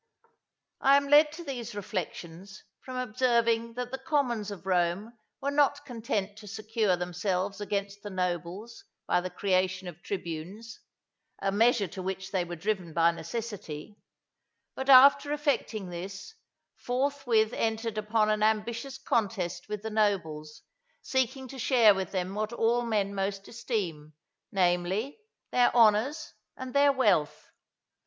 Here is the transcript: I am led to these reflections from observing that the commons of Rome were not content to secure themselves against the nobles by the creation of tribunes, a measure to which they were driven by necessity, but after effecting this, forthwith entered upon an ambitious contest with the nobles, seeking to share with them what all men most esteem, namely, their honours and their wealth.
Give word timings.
I 0.79 0.97
am 0.97 1.09
led 1.09 1.31
to 1.33 1.43
these 1.43 1.75
reflections 1.75 2.63
from 2.79 2.95
observing 2.97 3.75
that 3.75 3.91
the 3.91 3.99
commons 3.99 4.49
of 4.49 4.65
Rome 4.65 5.13
were 5.39 5.51
not 5.51 5.85
content 5.85 6.35
to 6.39 6.47
secure 6.47 6.95
themselves 6.97 7.61
against 7.61 8.01
the 8.01 8.09
nobles 8.09 8.83
by 9.05 9.21
the 9.21 9.29
creation 9.29 9.87
of 9.87 10.01
tribunes, 10.01 10.79
a 11.39 11.51
measure 11.51 11.87
to 11.89 12.01
which 12.01 12.31
they 12.31 12.43
were 12.43 12.55
driven 12.55 12.93
by 12.95 13.11
necessity, 13.11 13.99
but 14.75 14.89
after 14.89 15.31
effecting 15.33 15.91
this, 15.91 16.33
forthwith 16.75 17.53
entered 17.53 17.99
upon 17.99 18.31
an 18.31 18.41
ambitious 18.41 18.97
contest 18.97 19.69
with 19.69 19.83
the 19.83 19.91
nobles, 19.91 20.63
seeking 21.03 21.47
to 21.49 21.59
share 21.59 21.93
with 21.93 22.11
them 22.11 22.33
what 22.33 22.51
all 22.51 22.81
men 22.87 23.13
most 23.13 23.47
esteem, 23.47 24.13
namely, 24.51 25.19
their 25.51 25.71
honours 25.75 26.33
and 26.57 26.73
their 26.73 26.91
wealth. 26.91 27.51